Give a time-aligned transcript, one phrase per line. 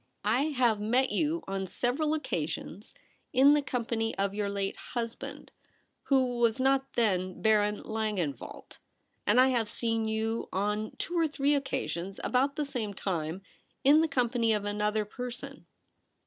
[0.25, 2.95] I have met you on several occasions
[3.33, 4.95] in the company of your 282 THE REBEL ROSE.
[4.95, 5.51] late husband—
[6.05, 8.79] who was not then Baron Lan genwelt;
[9.27, 13.43] and I have seen you on two or three occasions, about the same time,
[13.83, 15.67] in the company of another person.'